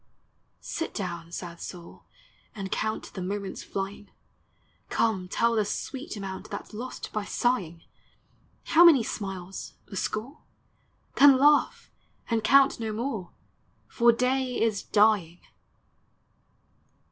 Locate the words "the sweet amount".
5.55-6.49